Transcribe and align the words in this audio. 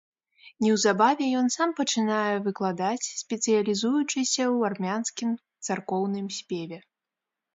Неўзабаве 0.65 1.25
ён 1.41 1.47
сам 1.55 1.69
пачынае 1.79 2.33
выкладаць, 2.47 3.11
спецыялізуючыся 3.23 4.25
ў 4.27 4.57
армянскім 4.69 5.29
царкоўным 5.67 6.27
спеве. 6.39 6.77